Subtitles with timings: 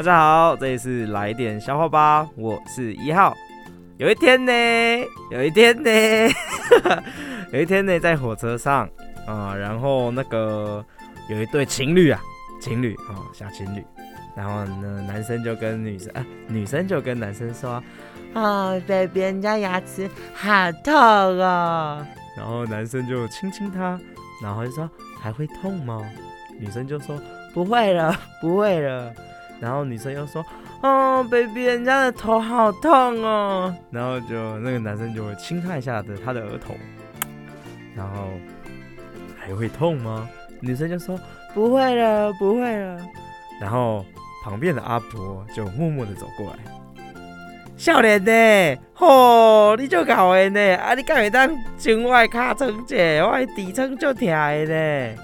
[0.00, 3.36] 大家好，这里是来点笑话吧，我是一号。
[3.98, 4.52] 有一天呢，
[5.30, 5.90] 有一天呢，
[7.52, 8.88] 有一天呢，在火车上
[9.26, 10.82] 啊，然后那个
[11.28, 12.18] 有一对情侣啊，
[12.62, 13.84] 情侣啊，小情侣，
[14.34, 17.72] 然后呢，男生就跟女生啊，女生就跟男生说
[18.32, 20.94] 啊，baby，人家牙齿好痛
[21.38, 22.06] 啊，
[22.38, 24.00] 然后男生就亲亲她，
[24.42, 24.88] 然后就说
[25.20, 26.02] 还会痛吗？
[26.58, 27.20] 女生就说
[27.52, 29.12] 不会了，不会了。
[29.60, 30.44] 然后女生又说
[30.82, 32.90] ：“哦，baby，人家的头好痛
[33.22, 33.74] 哦。
[33.92, 36.74] ”然后就那个男生就会轻看一下的他的额头，
[37.94, 38.30] 然后
[39.38, 40.28] 还会痛吗？
[40.60, 41.20] 女生就说
[41.52, 42.98] ：“不会了，不会了。”
[43.60, 44.04] 然后
[44.42, 46.58] 旁边的阿婆就默默的走过来，
[47.76, 48.80] 笑脸呢？
[48.94, 50.76] 吼，你就搞的呢？
[50.76, 55.16] 啊，你敢会当前外卡床者，我底层就疼的呢？